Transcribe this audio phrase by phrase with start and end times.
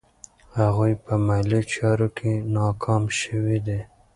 [0.59, 3.79] هغوی په مالي چارو کې ناکام شوي دي.